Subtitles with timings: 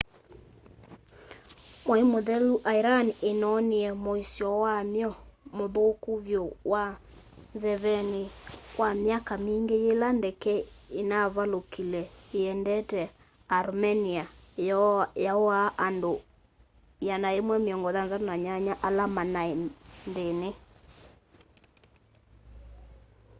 [1.85, 5.09] mwai mũthelu iran inonie muisyo wamyo
[5.57, 6.83] muthuku vyu wa
[7.55, 8.23] nzeveni
[8.75, 10.53] kwa myaka mingi yila ndeke
[10.99, 12.01] inaavalukile
[12.39, 13.01] iendete
[13.59, 14.25] armenia
[15.25, 16.13] yauaa andu
[17.49, 19.51] 168 ala manai
[20.09, 20.49] nthini